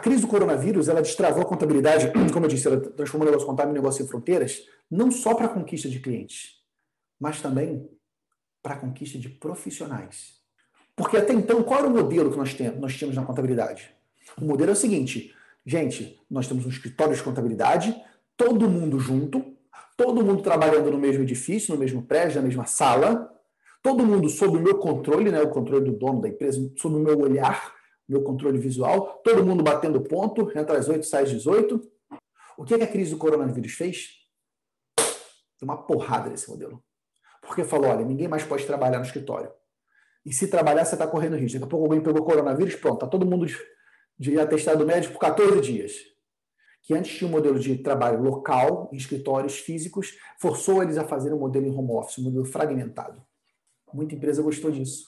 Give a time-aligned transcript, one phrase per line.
[0.00, 3.72] crise do coronavírus, ela destravou a contabilidade, como eu disse, ela transformou o negócio contábil
[3.72, 6.60] em negócio sem fronteiras, não só para a conquista de clientes,
[7.18, 7.88] mas também
[8.62, 10.40] para a conquista de profissionais.
[10.96, 13.94] Porque até então, qual era o modelo que nós, temos, nós tínhamos na contabilidade?
[14.40, 15.34] O modelo é o seguinte,
[15.64, 17.94] gente, nós temos um escritório de contabilidade,
[18.36, 19.56] todo mundo junto,
[19.96, 23.30] todo mundo trabalhando no mesmo edifício, no mesmo prédio, na mesma sala,
[23.82, 26.98] todo mundo sob o meu controle, né, o controle do dono da empresa, sob o
[26.98, 27.74] meu olhar,
[28.10, 31.80] meu controle visual, todo mundo batendo ponto, entra às 8, sai às 18.
[32.58, 34.16] O que, é que a crise do coronavírus fez?
[35.62, 36.82] Uma porrada nesse modelo.
[37.40, 39.52] Porque falou: olha, ninguém mais pode trabalhar no escritório.
[40.26, 41.58] E se trabalhar, você está correndo risco.
[41.58, 43.56] Daqui a pouco alguém pegou coronavírus, pronto, está todo mundo de,
[44.18, 45.92] de atestado médico por 14 dias.
[46.82, 51.32] Que antes tinha um modelo de trabalho local, em escritórios físicos, forçou eles a fazer
[51.32, 53.22] um modelo em home office, um modelo fragmentado.
[53.92, 55.04] Muita empresa gostou disso.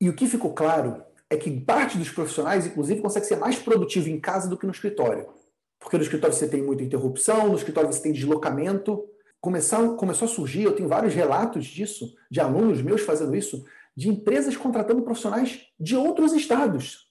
[0.00, 4.08] E o que ficou claro é que parte dos profissionais, inclusive, consegue ser mais produtivo
[4.08, 5.26] em casa do que no escritório.
[5.78, 9.04] Porque no escritório você tem muita interrupção, no escritório você tem deslocamento.
[9.40, 13.64] Começou, começou a surgir, eu tenho vários relatos disso, de alunos meus fazendo isso,
[13.96, 17.06] de empresas contratando profissionais de outros estados.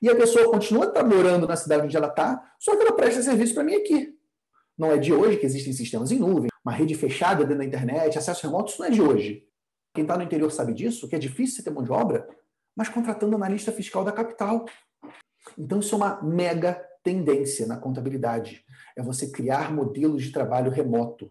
[0.00, 3.54] E a pessoa continua morando na cidade onde ela está, só que ela presta serviço
[3.54, 4.14] para mim aqui.
[4.76, 8.16] Não é de hoje que existem sistemas em nuvem, uma rede fechada dentro da internet,
[8.16, 9.44] acesso remoto, isso não é de hoje.
[9.92, 12.28] Quem está no interior sabe disso, que é difícil ter mão de obra,
[12.78, 14.64] mas contratando analista fiscal da capital.
[15.58, 18.64] Então, isso é uma mega tendência na contabilidade.
[18.96, 21.28] É você criar modelos de trabalho remoto.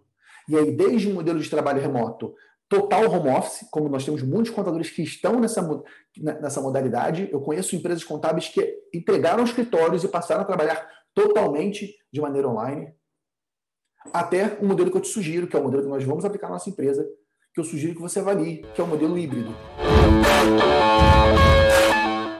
[0.49, 2.35] E aí, desde o modelo de trabalho remoto,
[2.67, 5.61] total home office, como nós temos muitos contadores que estão nessa,
[6.17, 12.19] nessa modalidade, eu conheço empresas contábeis que entregaram escritórios e passaram a trabalhar totalmente de
[12.19, 12.93] maneira online,
[14.11, 16.47] até o modelo que eu te sugiro, que é o modelo que nós vamos aplicar
[16.47, 17.09] na nossa empresa,
[17.57, 19.55] que eu sugiro que você avalie, que é o modelo híbrido.